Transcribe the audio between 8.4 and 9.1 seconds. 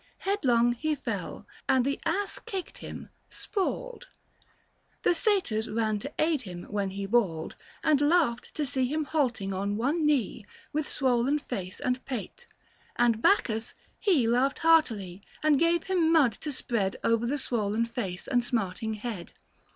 to see him